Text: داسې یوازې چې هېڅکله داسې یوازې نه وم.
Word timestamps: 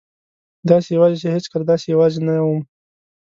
داسې 0.69 0.89
یوازې 0.97 1.17
چې 1.21 1.27
هېڅکله 1.35 1.63
داسې 1.71 1.85
یوازې 1.93 2.19
نه 2.27 2.35
وم. 2.45 2.59